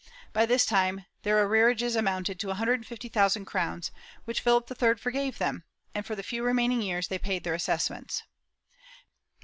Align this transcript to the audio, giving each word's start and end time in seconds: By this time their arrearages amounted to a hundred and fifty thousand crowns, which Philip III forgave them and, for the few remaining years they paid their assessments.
By 0.33 0.47
this 0.47 0.65
time 0.65 1.05
their 1.21 1.37
arrearages 1.45 1.95
amounted 1.95 2.39
to 2.39 2.49
a 2.49 2.55
hundred 2.55 2.73
and 2.79 2.87
fifty 2.87 3.07
thousand 3.07 3.45
crowns, 3.45 3.91
which 4.25 4.41
Philip 4.41 4.67
III 4.81 4.95
forgave 4.95 5.37
them 5.37 5.63
and, 5.93 6.07
for 6.07 6.15
the 6.15 6.23
few 6.23 6.41
remaining 6.43 6.81
years 6.81 7.07
they 7.07 7.19
paid 7.19 7.43
their 7.43 7.53
assessments. 7.53 8.23